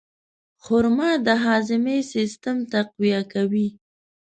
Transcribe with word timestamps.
خرما 0.63 1.11
د 1.25 1.27
هاضمې 1.43 1.99
سیستم 2.13 2.57
تقویه 2.73 3.21
کوي. 3.33 3.67